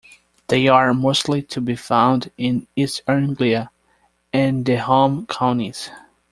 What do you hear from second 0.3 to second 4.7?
They are mostly to be found in East Anglia and